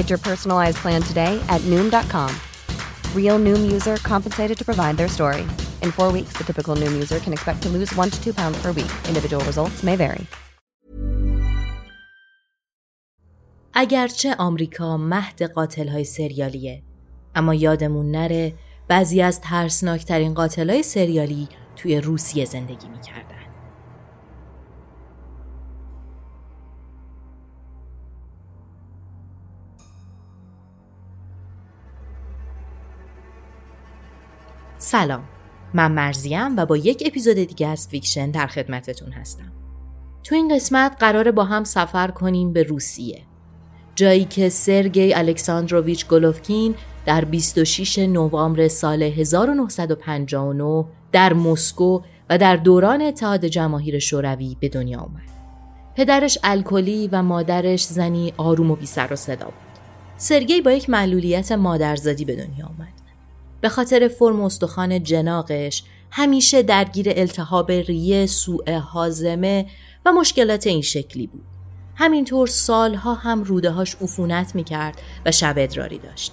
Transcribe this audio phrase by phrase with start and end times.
[0.00, 2.30] Get your personalized plan today at Noom.com.
[3.18, 5.44] Real Noom user compensated to provide their story.
[5.84, 8.58] In four weeks, the typical Noom user can expect to lose one to two pounds
[8.62, 8.92] per week.
[9.10, 10.26] Individual results may vary.
[13.74, 16.82] اگرچه آمریکا مهد قاتل های سریالیه
[17.34, 18.54] اما یادمون نره
[18.88, 23.39] بعضی از ترسناکترین قاتل های سریالی توی روسیه زندگی می‌کردن
[34.82, 35.24] سلام
[35.74, 39.52] من مرزیم و با یک اپیزود دیگه از فیکشن در خدمتتون هستم
[40.24, 43.22] تو این قسمت قراره با هم سفر کنیم به روسیه
[43.94, 46.74] جایی که سرگی الکساندروویچ گولوفکین
[47.06, 52.00] در 26 نوامبر سال 1959 در مسکو
[52.30, 55.30] و در دوران اتحاد جماهیر شوروی به دنیا آمد.
[55.96, 59.54] پدرش الکلی و مادرش زنی آروم و بی سر و صدا بود.
[60.16, 62.99] سرگی با یک معلولیت مادرزادی به دنیا آمد.
[63.60, 69.66] به خاطر فرم استخوان جناقش همیشه درگیر التهاب ریه، سوء حازمه
[70.06, 71.44] و مشکلات این شکلی بود.
[71.94, 76.32] همینطور سالها هم روده هاش عفونت می کرد و شب ادراری داشت.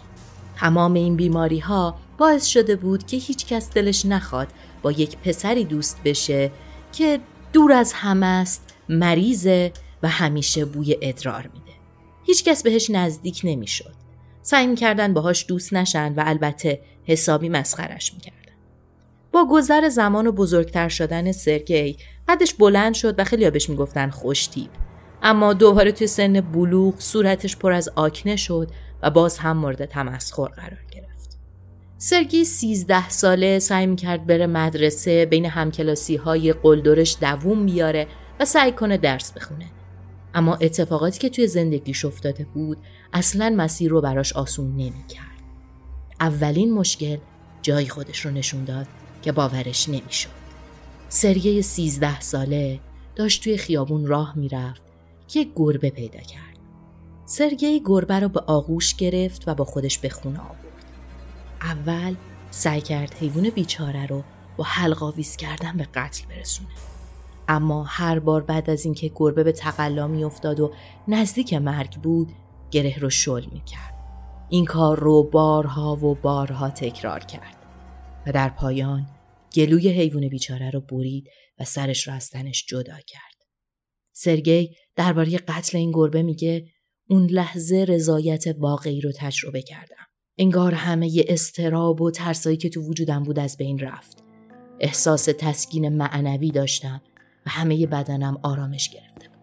[0.56, 4.48] تمام این بیماری ها باعث شده بود که هیچ کس دلش نخواد
[4.82, 6.52] با یک پسری دوست بشه
[6.94, 7.20] که
[7.54, 9.72] دور از همه است مریضه
[10.04, 11.72] و همیشه بوی ادرار میده.
[12.26, 13.94] هیچ کس بهش نزدیک نمی‌شد.
[14.42, 18.38] سعی می‌کردن باهاش دوست نشن و البته حسابی مسخرش می‌کردن.
[19.32, 21.98] با گذر زمان و بزرگتر شدن سرگی
[22.28, 24.70] قدش بلند شد و خیلی بهش می‌گفتن خوشتیب.
[25.24, 28.72] اما دوباره توی سن بلوغ صورتش پر از آکنه شد
[29.04, 31.40] و باز هم مورد تمسخر قرار گرفت.
[31.98, 38.08] سرگی 13 ساله سعی می‌کرد بره مدرسه بین همکلاسی های قلدرش دووم بیاره
[38.40, 39.66] و سعی کنه درس بخونه.
[40.34, 42.78] اما اتفاقاتی که توی زندگیش افتاده بود
[43.14, 45.27] اصلا مسیر رو براش آسون نمی‌کرد.
[46.20, 47.18] اولین مشکل
[47.62, 48.88] جای خودش رو نشون داد
[49.22, 50.30] که باورش نمی‌شد.
[51.10, 52.80] سرگی 13 ساله
[53.16, 54.82] داشت توی خیابون راه می‌رفت
[55.28, 56.58] که گربه پیدا کرد.
[57.26, 60.86] سرگی گربه رو به آغوش گرفت و با خودش به خونه آورد.
[61.62, 62.16] اول
[62.52, 64.24] سعی کرد حیوان بیچاره رو
[64.58, 66.70] با حلقاویز کردن به قتل برسونه.
[67.48, 70.74] اما هر بار بعد از اینکه گربه به تقلا میافتاد و
[71.08, 72.32] نزدیک مرگ بود
[72.72, 73.97] گره رو شل می‌کرد.
[74.50, 77.58] این کار رو بارها و بارها تکرار کرد
[78.28, 79.06] و در پایان
[79.54, 81.28] گلوی حیوان بیچاره رو برید
[81.60, 83.38] و سرش رو از تنش جدا کرد.
[84.14, 86.66] سرگی درباره قتل این گربه میگه
[87.10, 90.06] اون لحظه رضایت واقعی رو تجربه کردم.
[90.38, 94.24] انگار همه ی استراب و ترسایی که تو وجودم بود از بین رفت.
[94.80, 97.02] احساس تسکین معنوی داشتم
[97.46, 99.37] و همه بدنم آرامش گرفته.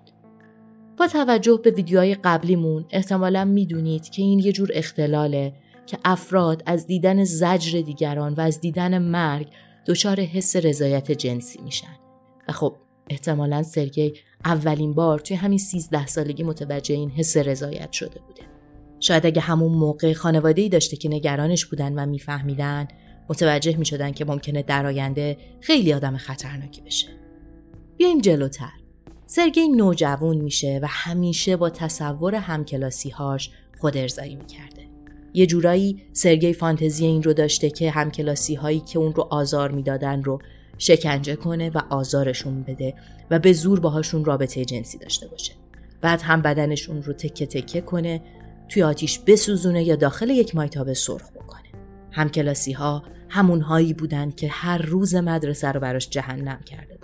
[0.96, 5.52] با توجه به ویدیوهای قبلیمون احتمالا می‌دونید که این یه جور اختلاله
[5.87, 9.49] که افراد از دیدن زجر دیگران و از دیدن مرگ
[9.87, 11.96] دچار حس رضایت جنسی میشن.
[12.49, 12.76] و خب
[13.11, 14.12] احتمالا سرگی
[14.44, 18.43] اولین بار توی همین 13 سالگی متوجه این حس رضایت شده بوده.
[19.00, 22.88] شاید اگه همون موقع خانواده ای داشته که نگرانش بودن و میفهمیدن
[23.29, 27.08] متوجه می شدن که ممکنه در آینده خیلی آدم خطرناکی بشه.
[27.96, 28.83] بیایم جلوتر.
[29.26, 33.50] سرگی نوجوان میشه و همیشه با تصور همکلاسی هاش
[33.80, 34.82] خود ارزایی می‌کرده.
[35.34, 40.22] یه جورایی سرگی فانتزی این رو داشته که همکلاسی هایی که اون رو آزار می‌دادن
[40.22, 40.38] رو
[40.78, 42.94] شکنجه کنه و آزارشون بده
[43.30, 45.52] و به زور باهاشون رابطه جنسی داشته باشه.
[46.00, 48.22] بعد هم بدنشون رو تکه تکه کنه
[48.68, 51.68] توی آتیش بسوزونه یا داخل یک مایتاب سرخ بکنه.
[52.10, 56.98] همکلاسی ها همون هایی بودن که هر روز مدرسه رو براش جهنم کرده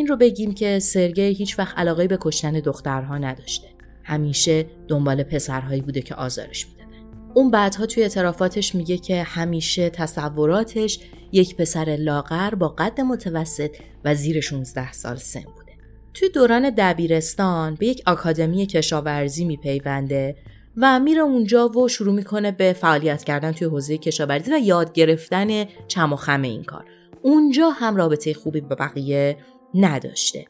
[0.00, 3.68] این رو بگیم که سرگی هیچ وقت علاقه به کشتن دخترها نداشته.
[4.04, 7.04] همیشه دنبال پسرهایی بوده که آزارش می‌دادن
[7.34, 11.00] اون بعدها توی اعترافاتش میگه که همیشه تصوراتش
[11.32, 15.72] یک پسر لاغر با قد متوسط و زیر 16 سال سن بوده.
[16.14, 20.36] توی دوران دبیرستان به یک آکادمی کشاورزی میپیونده
[20.76, 25.64] و میره اونجا و شروع می‌کنه به فعالیت کردن توی حوزه کشاورزی و یاد گرفتن
[25.88, 26.84] چم و خم این کار.
[27.22, 29.36] اونجا هم رابطه خوبی با بقیه
[29.74, 30.44] نداشته.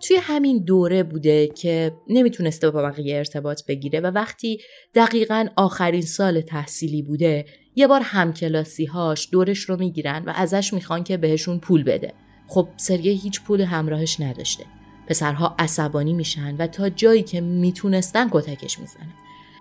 [0.00, 4.60] توی همین دوره بوده که نمی‌تونسته با بقیه ارتباط بگیره و وقتی
[4.94, 7.44] دقیقا آخرین سال تحصیلی بوده
[7.76, 12.12] یه بار همکلاسی هاش دورش رو می‌گیرن و ازش می‌خوان که بهشون پول بده.
[12.48, 14.64] خب سرگی هیچ پول همراهش نداشته.
[15.08, 19.12] پسرها عصبانی میشن و تا جایی که می‌تونستن کتکش می‌زنن.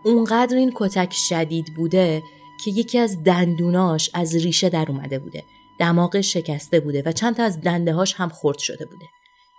[0.05, 2.21] اونقدر این کتک شدید بوده
[2.65, 5.43] که یکی از دندوناش از ریشه در اومده بوده.
[5.79, 9.05] دماغ شکسته بوده و چند تا از دنده هاش هم خرد شده بوده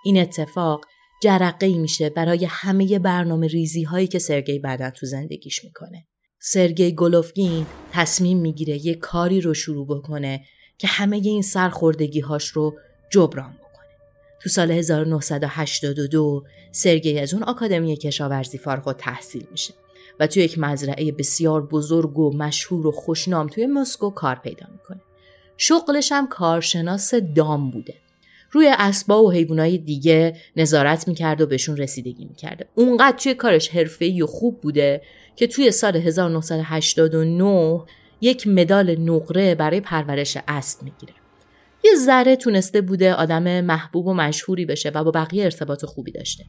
[0.04, 0.84] این اتفاق
[1.22, 6.06] جرقه ای میشه برای همه برنامه ریزی هایی که سرگی بعدا تو زندگیش می‌کنه.
[6.40, 10.44] سرگی گولوفگین تصمیم می‌گیره یه کاری رو شروع بکنه
[10.78, 12.74] که همه این سرخوردگی هاش رو
[13.10, 13.88] جبران بکنه.
[14.42, 19.74] تو سال 1982 سرگی از اون آکادمی کشاورزی فارغ تحصیل میشه
[20.20, 25.00] و توی یک مزرعه بسیار بزرگ و مشهور و خوشنام توی مسکو کار پیدا می‌کنه.
[25.56, 27.94] شغلش هم کارشناس دام بوده.
[28.50, 32.66] روی اسبا و حیوانای دیگه نظارت می‌کرد و بهشون رسیدگی می‌کرده.
[32.74, 35.02] اونقدر توی کارش حرفه‌ای و خوب بوده
[35.36, 37.80] که توی سال 1989
[38.20, 41.12] یک مدال نقره برای پرورش اسب می‌گیره.
[41.84, 46.44] یه ذره تونسته بوده آدم محبوب و مشهوری بشه و با بقیه ارتباط خوبی داشته.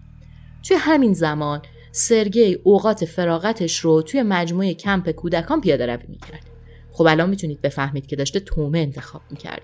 [0.67, 1.61] توی همین زمان
[1.91, 6.54] سرگی اوقات فراغتش رو توی مجموعه کمپ کودکان پیاده روی می‌کرد.
[6.95, 9.61] خب الان می‌تونید بفهمید که داشته تومه انتخاب می‌کرد.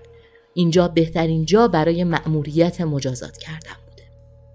[0.54, 4.02] اینجا بهترین جا برای مأموریت مجازات کردن بوده.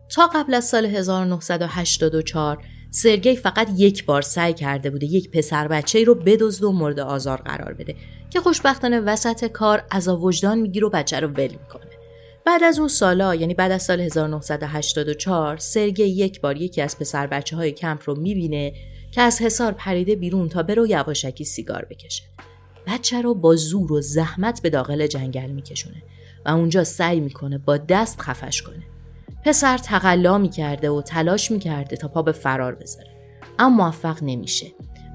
[0.10, 6.04] تا قبل از سال 1984 سرگی فقط یک بار سعی کرده بوده یک پسر بچه
[6.04, 7.96] رو بدزد و مورد آزار قرار بده
[8.30, 11.92] که خوشبختانه وسط کار از وجدان می‌گیره و بچه رو ول می‌کنه.
[12.46, 17.28] بعد از اون سالا یعنی بعد از سال 1984 سرگی یک بار یکی از پسر
[17.28, 18.74] بچه های کمپ رو می‌بینه
[19.12, 22.24] که از حصار پریده بیرون تا برو یواشکی سیگار بکشه.
[22.88, 26.04] بچه رو با زور و زحمت به داخل جنگل میکشونه
[26.46, 28.84] و اونجا سعی می‌کنه با دست خفش کنه.
[29.46, 33.08] پسر تقلا می‌کرده و تلاش می‌کرده تا پا به فرار بذاره
[33.60, 34.68] اما موفق نمیشه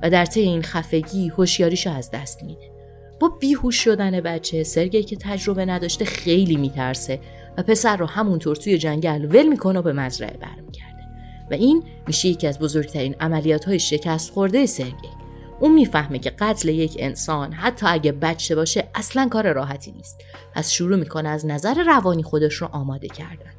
[0.03, 2.73] و در طی این خفگی هوشیاریشو از دست میده.
[3.21, 7.21] با بیهوش شدن بچه سرگی که تجربه نداشته خیلی میترسه
[7.59, 11.03] و پسر رو همونطور توی جنگل ول می‌کنه و به مزرعه برمیگرده
[11.51, 15.22] و این میشه یکی از بزرگترین عملیات های شکست خورده سرگی
[15.63, 20.19] اون می‌فهمه که قتل یک انسان حتی اگه بچه باشه اصلا کار راحتی نیست.
[20.55, 23.53] پس شروع می‌کنه از نظر روانی خودش رو آماده کردن.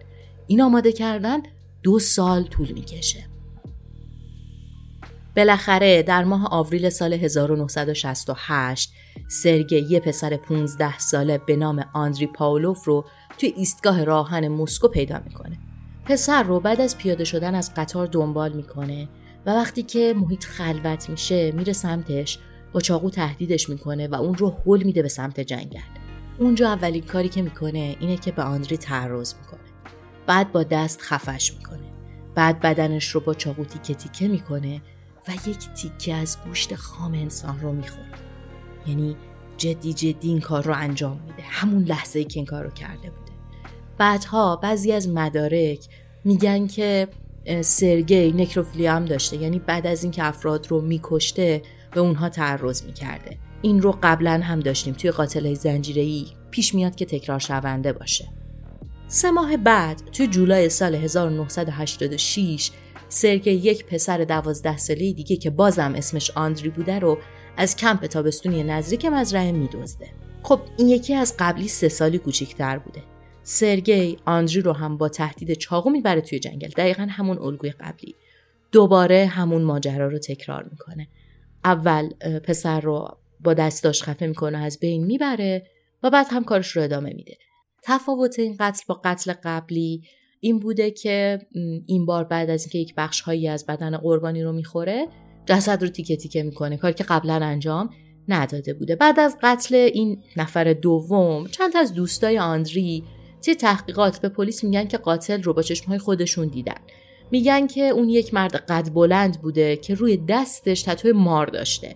[0.48, 1.40] این آماده کردن
[1.84, 3.26] دو سال طول می‌کشه.
[5.36, 8.94] بالاخره در ماه آوریل سال 1968
[9.28, 13.06] سرگی یه پسر 15 ساله به نام آندری پاولوف رو
[13.38, 15.58] توی ایستگاه راهن مسکو پیدا می‌کنه.
[16.06, 19.10] پسر رو بعد از پیاده شدن از قطار دنبال می‌کنه.
[19.46, 22.40] و وقتی که محیط خلوت میشه میره سمتش
[22.72, 25.80] با چاقو تهدیدش می‌کنه و اون رو هل میده به سمت جنگل.
[26.38, 29.60] اونجا اولین کاری که می‌کنه اینه که به آندری تعرض می‌کنه.
[30.28, 31.94] بعد با دست خفش می‌کنه.
[32.36, 34.82] بعد بدنش رو با چاقو تیکه تیکه می‌کنه
[35.28, 38.12] و یک تیکه از گوشت خام انسان رو می‌خوره.
[38.88, 39.18] یعنی
[39.58, 43.32] جدی جدی این کار رو انجام میده همون لحظه که این کار رو کرده بوده
[43.98, 45.88] بعدها بعضی از مدارک
[46.24, 47.08] میگن که
[47.62, 49.38] سرگی نکروفیلی هم داشته.
[49.38, 53.38] یعنی بعد از اینکه افراد رو میکشته به اونها تعرض می‌کرده.
[53.62, 54.94] این رو قبلا هم داشتیم.
[54.94, 58.28] توی قاتل زنجیره‌ای پیش میاد که تکرار شونده باشه.
[59.08, 62.72] سه ماه بعد توی جولای سال 1986
[63.10, 67.18] سرگی یک پسر دوازده ساله دیگه که بازم اسمش آندری بوده رو
[67.58, 70.08] از کمپ تابستونی نزدیک مزرعه میدزده.
[70.44, 73.02] خب این یکی از قبلی سه سالی کوچیکتر بوده.
[73.44, 76.68] سرگی آندری رو هم با تهدید چاقو می‌بره توی جنگل.
[76.68, 78.16] دقیقا همون الگوی قبلی.
[78.72, 81.08] دوباره همون ماجرا رو تکرار می‌کنه.
[81.66, 82.10] اول
[82.40, 85.68] پسر رو با دستاش خفه می‌کنه از بین می‌بره
[86.04, 87.38] و بعد هم کارش رو ادامه میده.
[87.84, 90.02] تفاوت این قتل با قتل قبلی
[90.40, 91.40] این بوده که
[91.86, 95.08] این بار بعد از اینکه یک بخش هایی از بدن قربانی رو می‌خوره
[95.46, 97.90] جسد رو تیکه تیکه می‌کنه کاری که قبلا انجام
[98.28, 98.96] نداده بوده.
[98.96, 103.04] بعد از قتل این نفر دوم چند از دوستای آندری
[103.44, 106.78] توی تحقیقات به پلیس میگن که قاتل رو با چشمهای خودشون دیدن.
[107.32, 111.96] میگن که اون یک مرد قد بلند بوده که روی دستش تتوی مار داشته.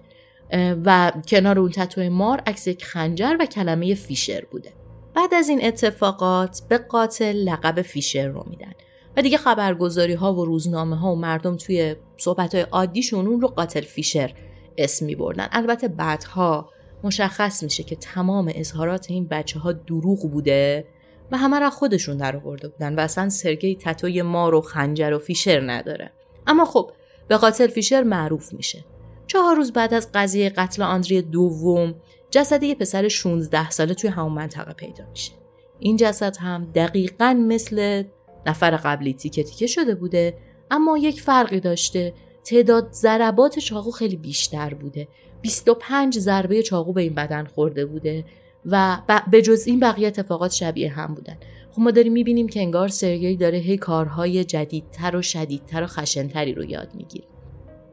[0.85, 4.73] و کنار اون تتوی مار عکس یک خنجر و کلمه فیشر بوده.
[5.15, 8.71] بعد از این اتفاقات به قاتل لقب فیشر رو میدن.
[9.17, 13.47] و دیگه خبرگزاری ها و روزنامه ها و مردم توی صحبت های عادیشون اون رو
[13.47, 14.33] قاتل فیشر
[14.77, 16.69] اسم می بردن البته بعدها
[17.03, 20.87] مشخص میشه که تمام اظهارات این بچه ها دروغ بوده.
[21.31, 25.19] و همه را خودشون در آورده بودن و اصلا سرگی تتوی مار و خنجر و
[25.19, 26.11] فیشر نداره.
[26.47, 26.91] اما خب
[27.27, 28.85] به قاتل فیشر معروف میشه.
[29.27, 31.95] چهار روز بعد از قضیه قتل آندری دوم
[32.31, 35.31] جسد یه پسر 16 ساله توی همون منطقه پیدا میشه.
[35.79, 38.03] این جسد هم دقیقا مثل
[38.45, 40.37] نفر قبلی تیکه تیکه شده بوده
[40.71, 42.13] اما یک فرقی داشته.
[42.43, 45.07] تعداد ضربات چاقو خیلی بیشتر بوده.
[45.41, 48.25] 25 ضربه چاقو به این بدن خورده بوده.
[48.67, 48.97] و
[49.31, 51.37] به جز این بقیه اتفاقات شبیه هم بودن.
[51.71, 56.53] خب ما داریم می‌بینیم که انگار سرگی داره هی کارهای جدیدتر و شدیدتر و خشنتری
[56.53, 57.25] رو یاد می‌گیره.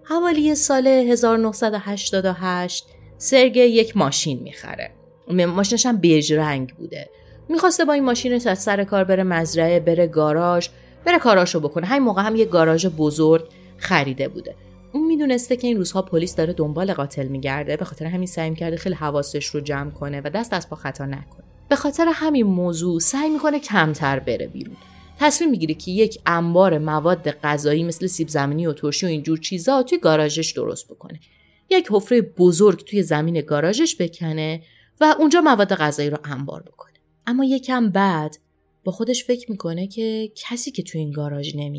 [0.02, 2.86] حوالی سال 1988
[3.18, 4.90] سرگی یک ماشین می‌خره.
[5.28, 7.10] ماشینش هم بیج رنگ بوده.
[7.48, 10.68] می‌خواسته با این ماشین از سر کار بره مزرعه بره گاراژ
[11.04, 11.86] بره کاراشو بکنه.
[11.86, 14.54] همین موقع هم یه گاراژ بزرگ خریده بوده.
[14.94, 18.76] اون می‌دونسته که این روزها پلیس داره دنبال قاتل میگرده به خاطر همین سعی کرده
[18.76, 21.44] خیلی حواسش رو جمع کنه و دست از پا خطا نکنه.
[21.68, 24.76] به خاطر همین موضوع سعی می‌کنه کمتر بره بیرون.
[25.18, 29.82] تصمیم می‌گیره که یک انبار مواد غذایی مثل سیب زمینی و ترشی و اینجور چیزا
[29.82, 31.20] توی گاراژش درست بکنه.
[31.70, 34.62] یک حفره بزرگ توی زمین گاراژش بکنه
[35.00, 36.94] و اونجا مواد غذایی رو انبار بکنه.
[37.26, 38.36] اما یکم بعد
[38.84, 41.78] با خودش فکر می‌کنه که کسی که توی این گاراژ نمی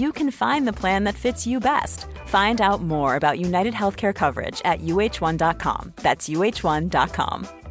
[0.00, 1.98] you can find the plan that fits you best.
[2.36, 5.82] Find out more about United Healthcare coverage at uh1.com.
[6.04, 7.62] That's uh1.com.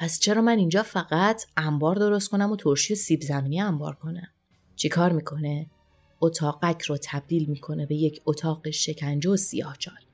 [0.00, 4.28] پس چرا من اینجا فقط انبار درست کنم و ترشی سیب زمینی انبار کنم؟
[4.76, 5.70] چی کار می‌کنه؟
[6.20, 10.09] اتاقک رو تبدیل می‌کنه به یک اتاق شکنجه و سیاهچال.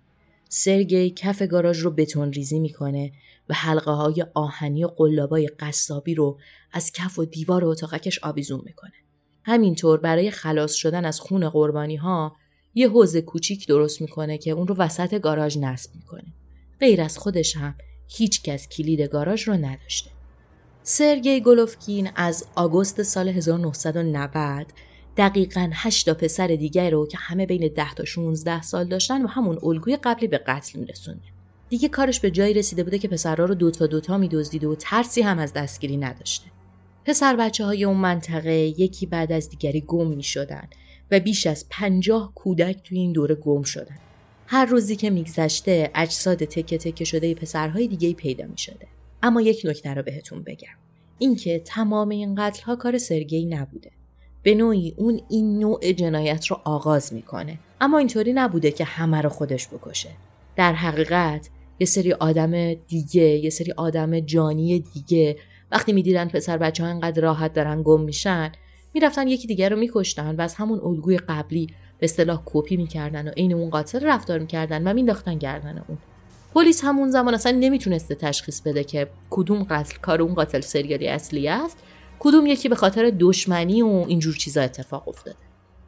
[0.49, 3.12] سرگی کف گاراژ رو بتون ریزی می‌کنه
[3.49, 6.38] و حلقه های آهنی و قلابای قصابی رو
[6.73, 8.93] از کف و دیوار اتاقکش آویزون می‌کنه.
[9.45, 12.37] همینطور برای خلاص شدن از خون قربانی ها
[12.75, 16.35] یه حوز کوچیک درست می‌کنه که اون رو وسط گاراژ نصب می‌کنه.
[16.81, 17.75] غیر از خودش هم
[18.09, 20.11] هیچ کس کلید گاراژ رو نداشته.
[20.83, 24.67] سرگی گلوفکین از آگوست سال 1990
[25.16, 29.26] دقیقا 8 تا پسر دیگر رو که همه بین 10 تا 16 سال داشتن و
[29.26, 31.20] همون الگوی قبلی به قتل میرسونه.
[31.68, 35.38] دیگه کارش به جایی رسیده بوده که پسرها رو دوتا دوتا میدزدیده و ترسی هم
[35.38, 36.46] از دستگیری نداشته.
[37.04, 40.68] پسر بچه های اون منطقه یکی بعد از دیگری گم می شدن
[41.11, 43.99] و بیش از پنجاه کودک توی این دوره گم شدن.
[44.46, 48.87] هر روزی که میگذشته اجساد تکه تکه شده پسرهای دیگه پیدا می شده.
[49.23, 50.76] اما یک نکته رو بهتون بگم.
[51.18, 53.90] اینکه تمام این قتل ها کار سرگی نبوده.
[54.47, 57.59] به نوعی اون این نوع جنایت رو آغاز می‌کنه.
[57.81, 60.09] اما اینطوری نبوده که همه رو خودش بکشه.
[60.57, 61.50] در حقیقت
[61.81, 65.37] یه سری آدم دیگه یه سری آدم جانی دیگه
[65.73, 68.53] وقتی می‌دیدن پسر بچه ها اینقدر راحت دارن گم میشن
[68.95, 71.67] می‌رفتن یکی دیگه رو میکشتن و از همون الگوی قبلی
[71.99, 75.99] به اصطلاح کپی می‌کردن و عین اون قاتل رفتار می‌کردن و مینداختن گردن اون.
[76.55, 81.49] پلیس همون زمان اصلا نمی‌تونسته تشخیص بده که کدوم قتل کار اون قاتل سریالی اصلی
[81.49, 81.79] است
[82.18, 85.37] کدوم یکی به خاطر دشمنی و اینجور چیزا اتفاق افتاده.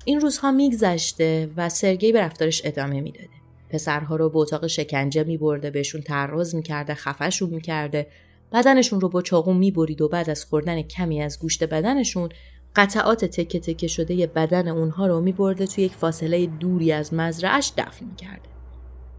[0.04, 3.28] این روزها میگذشته و سرگی به رفتارش ادامه می‌داده.
[3.70, 8.06] پسرها رو به اتاق شکنجه میبرده بهشون تعرض می‌کرده خفشون می‌کرده.
[8.52, 12.28] بدنشون رو با چاقو می‌برید و بعد از خوردن کمی از گوشت بدنشون
[12.76, 18.06] قطعات تکه تکه شده بدن اونها رو میبرده توی یک فاصله دوری از مزرعش دفن
[18.06, 18.48] می‌کرده.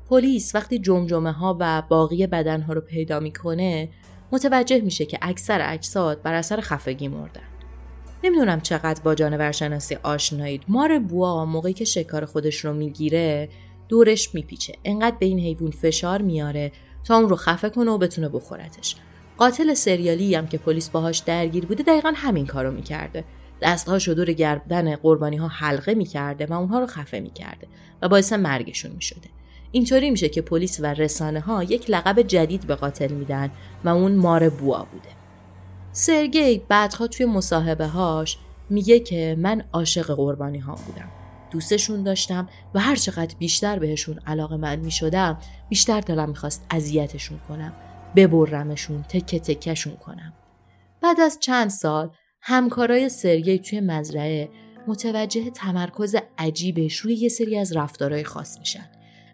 [0.10, 3.90] پلیس وقتی جمجمه ها و باقی بدن ها رو پیدا می‌کنه
[4.32, 7.42] متوجه میشه که اکثر اجساد بر اثر خفگی مردن.
[8.24, 10.64] نمی‌دونم چقدر با جانور شناسی آشنایید.
[10.68, 13.50] مار بوا موقعی که شکار خودش رو می‌گیره
[13.90, 14.74] دورش میپیچه.
[14.86, 16.72] انقدر به این حیوان فشار میاره
[17.04, 18.96] تا اون رو خفه کنه و بتونه بخورتش.
[19.38, 23.24] قاتل سریالی هم که پلیس باهاش درگیر بوده دقیقا همین کارو می‌کرده.
[23.62, 27.68] دستهاشو دور گردن قربانی ها حلقه می‌کرده و اونها رو خفه می‌کرده
[28.02, 29.30] و باعث مرگشون می‌شده.
[29.72, 33.52] اینطوری میشه که پلیس و رسانه ها یک لقب جدید به قاتل میدن
[33.84, 35.10] و اون مار بوا بوده.
[35.92, 38.38] سرگی بعدها توی مصاحبه هاش
[38.70, 41.10] میگه که من عاشق قربانی ها بودم.
[41.52, 45.38] دوستشون داشتم و هر چقدر بیشتر بهشون علاقه من می شدم
[45.70, 47.74] بیشتر دلم می‌خواست اذیتشون کنم
[48.16, 50.34] ببرمشون تکه تکهشون کنم
[51.02, 52.12] بعد از چند سال
[52.42, 54.50] همکارای سرگی توی مزرعه
[54.88, 58.90] متوجه تمرکز عجیبش روی یه سری از رفتارهای خاص میشن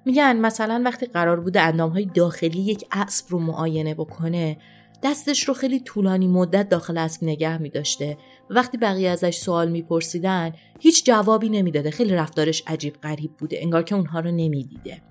[0.06, 4.58] میگن مثلا وقتی قرار بوده اندامهای داخلی یک اسب رو معاینه بکنه
[5.04, 8.18] دستش رو خیلی طولانی مدت داخل اسب نگه می داشته
[8.50, 11.92] و وقتی بقیه ازش سوال میپرسیدن هیچ جوابی نمی‌داده.
[11.92, 15.02] خیلی رفتارش عجیب غریب بوده انگار که اونها رو نمی‌دیده.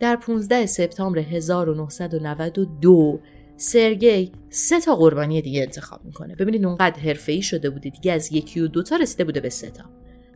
[0.00, 3.20] در 15 سپتامبر 1992
[3.56, 6.34] سرگی سه تا قربانی دیگه انتخاب می‌کنه.
[6.34, 9.84] ببینید اونقدر حرفه‌ای شده بوده دیگه از یکی و دوتا رسیده بوده به سه تا.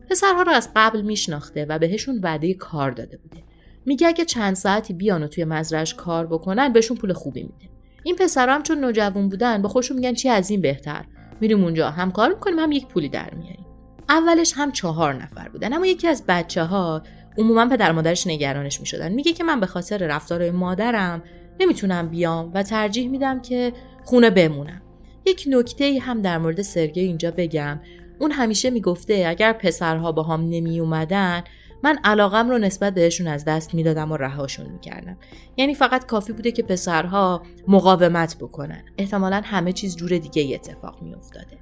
[0.09, 3.43] پسرها رو از قبل میشناخته و بهشون وعده کار داده بوده.
[3.85, 7.69] میگه اگه چند ساعتی بیان و توی مزرعش کار بکنن بهشون پول خوبی میده.
[8.03, 11.05] این پسرا هم چون نوجوان بودن با خودشون میگن چی از این بهتر.
[11.41, 13.65] میریم اونجا هم کار می‌کنیم هم یک پولی در میاریم.
[14.09, 17.01] اولش هم چهار نفر بودن اما یکی از بچه ها
[17.37, 19.11] عموما پدر مادرش نگرانش می‌شدن.
[19.11, 21.23] میگه که من به خاطر رفتار مادرم
[21.59, 23.73] نمی‌تونم بیام و ترجیح میدم که
[24.03, 24.81] خونه بمونم.
[25.25, 27.79] یک نکته هم در مورد سرگی اینجا بگم.
[28.19, 31.43] اون همیشه می‌گفته اگر پسرها با هم نمی اومدن
[31.85, 35.17] من علاقم رو نسبت بهشون از دست می‌دادم و رهاشون می‌کردم.
[35.57, 38.83] یعنی فقط کافی بوده که پسرها مقاومت بکنن.
[38.97, 41.57] احتمالا همه چیز جور دیگه اتفاق میافتاده.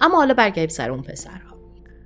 [0.00, 1.56] اما حالا برگردیم سر اون پسرها.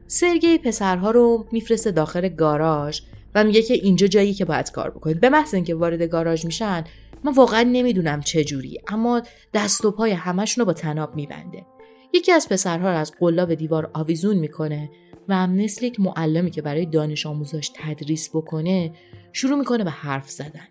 [0.06, 3.00] سرگی پسرها رو میفرسته داخل گاراژ
[3.34, 5.20] و میگه که اینجا جایی که باید کار بکنید.
[5.20, 6.84] به محض اینکه وارد گاراژ میشن
[7.24, 9.22] من واقعا نمی‌دونم چه جوری اما
[9.54, 11.66] دست و پای همشون رو با تناب میبنده.
[12.12, 14.90] یکی از پسرها رو از قلاب دیوار آویزون می‌کنه.
[15.28, 18.92] و مثل یک معلمی که برای دانش آموزاش تدریس بکنه
[19.32, 20.68] شروع می‌کنه به حرف زدن.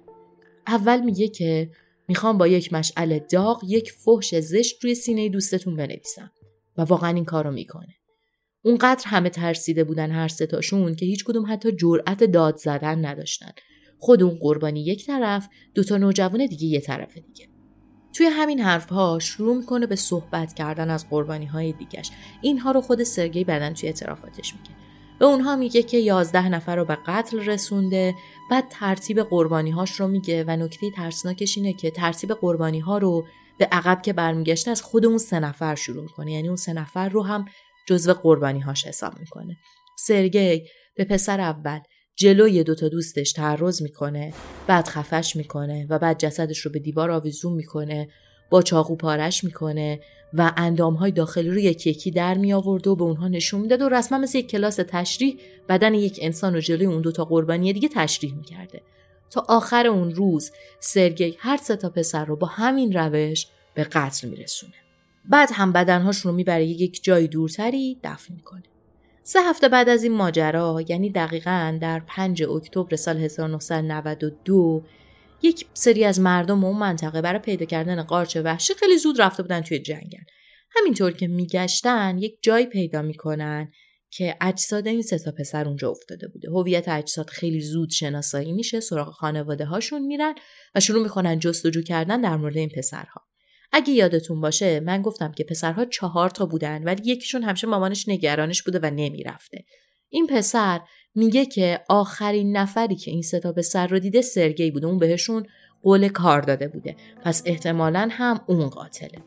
[0.68, 1.70] اول میگه که
[2.08, 6.32] می‌خوام با یک مشعل داغ یک فحش زشت روی سینه دوستتون بنویسم
[6.78, 7.96] و واقعا این کارو می‌کنه.
[8.64, 13.52] اونقدر همه ترسیده بودن هر ستاشون که هیچ کدوم حتی جرأت داد زدن نداشتن.
[14.00, 17.55] خود اون قربانی یک طرف دوتا نوجوان دیگه یه طرف دیگه.
[18.16, 23.04] توی همین حرفها شروع می‌کنه به صحبت کردن از قربانی های دیگش اینها رو خود
[23.04, 24.76] سرگی بدن توی اعترافاتش میگه
[25.20, 28.16] به اونها میگه که یازده نفر رو به قتل رسونده
[28.52, 33.26] بعد ترتیب قربانی هاش رو میگه و نکته ترسناکش اینه که ترتیب قربانی ها رو
[33.58, 36.32] به عقب که برمیگشته از خود اون سه نفر شروع می‌کنه.
[36.32, 37.46] یعنی اون سه نفر رو هم
[37.88, 39.58] جزو قربانی هاش حساب می‌کنه.
[39.98, 40.62] سرگی
[40.96, 41.80] به پسر اول
[42.18, 44.34] جلوی دوتا دوستش تعرض می‌کنه
[44.68, 48.10] بعد خفش می‌کنه و بعد جسدش رو به دیوار آویزون می‌کنه
[48.50, 50.00] با چاقو پارش می‌کنه
[50.34, 53.90] و اندامهای داخلی رو یکی یکی در می آورد و به اونها نشون می‌داد و
[53.90, 55.38] رسما مثل یک کلاس تشریح
[55.70, 58.82] بدن یک انسان رو جلوی اون دوتا قربانی دیگه تشریح می‌کرده.
[59.30, 64.28] تا آخر اون روز سرگی هر سه تا پسر رو با همین روش به قتل
[64.28, 64.74] میرسونه.
[65.30, 68.64] بعد هم بدنهاشون رو می‌بره یک جای دورتری دفن می‌کنه.
[69.28, 74.86] سه هفته بعد از این ماجرا یعنی دقیقا در 5 اکتبر سال 1992
[75.42, 79.62] یک سری از مردم اون منطقه برای پیدا کردن قارچ وحشی خیلی زود رفته بودن
[79.62, 80.24] توی جنگل.
[80.72, 83.72] همینطور که میگشتن یک جای پیدا می‌کنن
[84.12, 86.50] که اجساد این سه تا پسر اونجا افتاده بوده.
[86.50, 90.36] هویت اجساد خیلی زود شناسایی میشه سراغ خانواده هاشون میرن
[90.76, 93.22] و شروع می‌کنن جستجو کردن در مورد این پسرها.
[93.78, 98.64] اگه یادتون باشه من گفتم که پسرها چهار تا بودن ولی یکیشون همیشه مامانش نگرانش
[98.64, 99.66] بوده و نمی‌رفته.
[100.10, 100.82] این پسر
[101.16, 104.88] میگه که آخرین نفری که این ستا پسر رو دیده سرگی بوده.
[104.88, 105.46] اون بهشون
[105.84, 106.96] قول کار داده بوده.
[107.24, 109.22] پس احتمالا هم اون قاتله.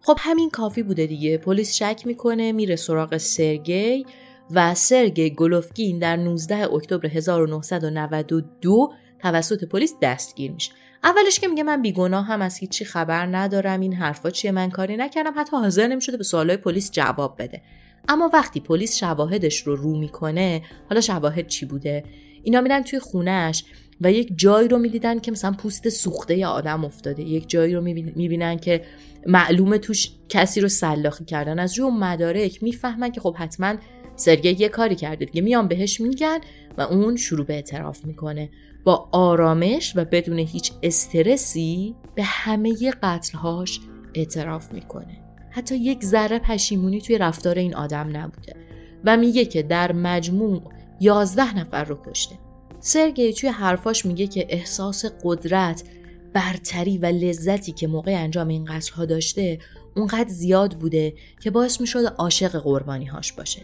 [0.00, 1.38] خب همین کافی بوده دیگه.
[1.38, 4.06] پلیس شک می‌کنه میره سراغ سرگی
[4.50, 10.72] و سرگی گلوفگین در 19 اکتبر 1992 توسط پلیس دستگیر میشه.
[11.04, 14.96] اولش که میگه من بیگناه هم از هیچی خبر ندارم این حرفا چیه؟ من کاری
[14.96, 15.32] نکردم.
[15.36, 17.62] حتی حاضر نمی‌شده به سوالای پلیس جواب بده.
[18.08, 22.04] اما وقتی پلیس شواهدش رو رو می‌کنه حالا شواهد چی بوده؟
[22.42, 23.64] اینا میرن توی خونهش
[24.00, 27.22] و یک جایی رو می‌دیدن که مثلا پوست سوخته یا آدم افتاده.
[27.22, 28.84] یک جایی رو می‌بینن که
[29.26, 31.58] معلومه توش کسی رو سلاخی کردن.
[31.58, 33.74] از روی مدارک می‌فهمن که خب حتما
[34.16, 35.40] سرگی یه کاری کرده دیگه.
[35.40, 36.38] میان بهش میگن
[36.78, 38.50] و اون شروع به اعتراف می‌کنه.
[38.84, 43.80] با آرامش و بدون هیچ استرسی به همه قتلهاش
[44.14, 45.18] اعتراف می‌کنه.
[45.50, 48.56] حتی یک ذره پشیمونی توی رفتار این آدم نبوده.
[49.04, 50.62] و میگه که در مجموع
[51.00, 52.34] یازده نفر رو کشته.
[52.80, 55.84] سرگی توی حرفاش میگه که احساس قدرت
[56.32, 59.58] برتری و لذتی که موقع انجام این قتلها داشته
[59.96, 63.62] اونقدر زیاد بوده که باعث می‌شده عاشق قربانی هاش باشه.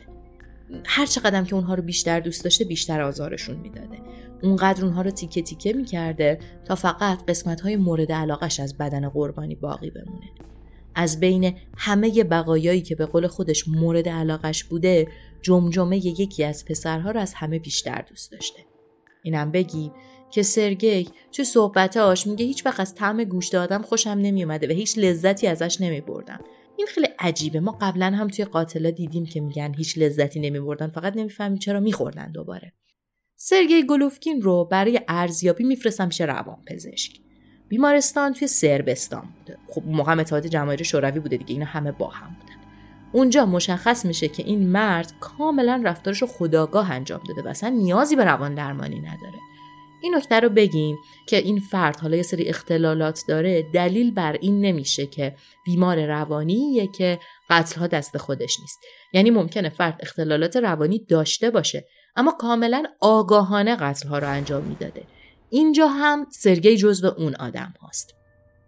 [0.85, 3.99] هر چقدر که اونها رو بیشتر دوست داشته بیشتر آزارشون می‌داده.
[4.43, 9.55] اونقدر اونها رو تیکه تیکه می‌کرده تا فقط قسمت های مورد علاقش از بدن قربانی
[9.55, 10.31] باقی بمونه.
[10.95, 15.09] از بین همه بقایایی که به قول خودش مورد علاقش بوده
[15.43, 18.61] جمجمه یکی از پسرها رو از همه بیشتر دوست داشته.
[19.23, 19.93] اینم بگیم
[20.31, 24.99] که سرگی تو صحبتاش میگه هیچ وقت از طعم گوشت آدم خوشم نمیومده و هیچ
[24.99, 26.41] لذتی ازش نمیبردم.
[26.77, 27.61] این خیلی عجیبه.
[27.61, 32.33] ما قبلا هم توی قاتلا دیدیم که میگن هیچ لذتی نمیبردن فقط نمی‌فهمیم چرا میخوردن
[32.33, 32.73] دوباره.
[33.37, 37.21] سرگی گلوفکین رو برای ارزیابی میفرستم میشه روان پزشک
[37.69, 42.37] بیمارستان توی سربستان بوده خب موقع اتحاد جماهیر شوروی بوده دیگه اینا همه با هم
[42.41, 42.55] بودن.
[43.13, 48.17] اونجا مشخص میشه که این مرد کاملا رفتارش رو خداگاه انجام داده و اصلا نیازی
[48.17, 49.39] به روان درمانی نداره.
[50.03, 54.61] این نکته رو بگیم که این فرد حالا یه سری اختلالات داره دلیل بر این
[54.61, 55.35] نمیشه که
[55.65, 57.19] بیمار روانیه که
[57.51, 58.79] قتلها دست خودش نیست.
[59.12, 61.85] یعنی ممکنه فرد اختلالات روانی داشته باشه
[62.17, 65.03] اما کاملا آگاهانه قتلها رو انجام می‌داده.
[65.51, 68.15] اینجا هم سرگی جزو اون آدم هاست.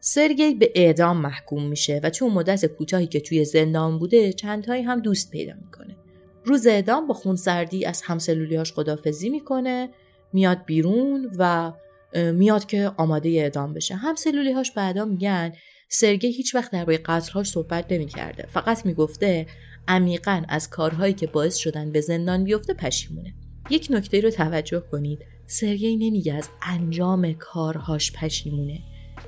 [0.00, 5.00] سرگی به اعدام محکوم میشه و تو مدت کوتاهی که توی زندان بوده چندهایی هم
[5.00, 5.96] دوست پیدا می‌کنه.
[6.44, 9.90] روز اعدام با خونسردی از همسلولیاش خدافزی می‌کنه
[10.34, 11.72] میاد بیرون و
[12.14, 13.94] میاد که آماده اعدام بشه.
[13.94, 15.52] هم سلولی هاش بعدا میگن
[15.88, 18.46] سرگی هیچ وقت درباره قتلهاش صحبت نمی‌کرده.
[18.50, 19.46] فقط می‌گفته
[19.88, 23.34] عمیقا از کارهایی که باعث شدن به زندان بیفته پشیمونه.
[23.70, 25.18] یک نکته رو توجه کنید.
[25.46, 28.78] سرگی نمیگه از انجام کارهاش پشیمونه.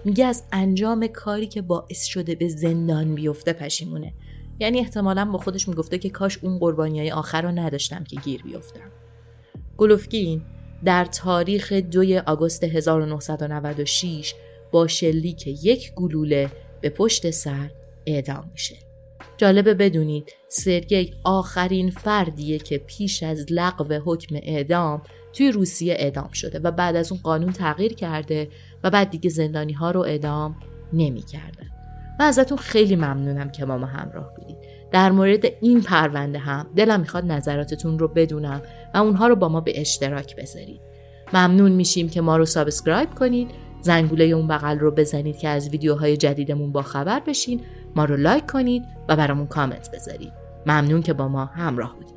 [0.04, 4.12] میگه از انجام کاری که باعث شده به زندان بیفته پشیمونه.
[4.60, 8.42] یعنی احتمالا با خودش می‌گفته که کاش اون قربانی های آخر رو نداشتم که گیر
[8.42, 8.90] بیفتم.
[9.76, 10.42] گلوفگین
[10.86, 14.34] در تاریخ دوی آگوست 1996
[14.70, 17.70] با شلیک یک گلوله به پشت سر
[18.06, 18.76] اعدام میشه.
[19.36, 26.58] جالبه بدونید سرگی آخرین فردیه که پیش از لغو حکم اعدام توی روسیه اعدام شده
[26.58, 28.48] و بعد از اون قانون تغییر کرده
[28.84, 30.56] و بعد دیگه زندانی ها رو اعدام
[30.92, 31.66] نمی کردن.
[32.20, 34.56] من ازتون خیلی ممنونم که ما ما همراه بودید.
[34.90, 38.62] در مورد این پرونده هم دلم می‌خواد نظراتتون رو بدونم
[38.94, 40.80] و اونها رو با ما به اشتراک بذارید.
[41.32, 43.50] ممنون میشیم که ما رو subscribe کنید.
[43.80, 47.60] زنگوله اون بغل رو بزنید که از ویدیوهای جدیدمون با خبر بشین.
[47.96, 50.32] ما رو لایک کنید و برامون کامنت بذارید.
[50.66, 52.16] ممنون که با ما همراه بودید.